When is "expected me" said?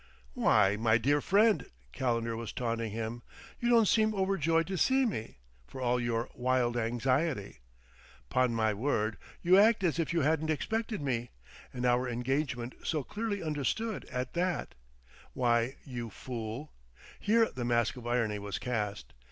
10.49-11.29